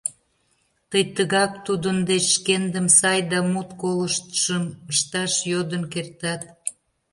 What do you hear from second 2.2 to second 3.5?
шкендым сай да